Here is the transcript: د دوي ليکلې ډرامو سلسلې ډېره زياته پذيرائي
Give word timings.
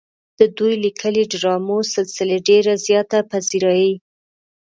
د 0.39 0.41
دوي 0.57 0.75
ليکلې 0.85 1.23
ډرامو 1.31 1.77
سلسلې 1.95 2.37
ډېره 2.49 2.73
زياته 2.85 3.17
پذيرائي 3.29 3.93